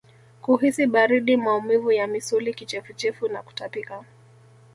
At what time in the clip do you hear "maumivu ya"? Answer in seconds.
1.37-2.07